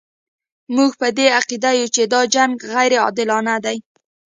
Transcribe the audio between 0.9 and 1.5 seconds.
په دې